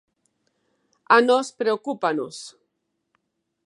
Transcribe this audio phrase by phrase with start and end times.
[1.15, 2.35] A nós preocúpanos.